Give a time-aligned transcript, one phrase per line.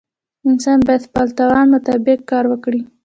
[0.49, 2.81] انسان باید د خپل توان مطابق کار وکړي.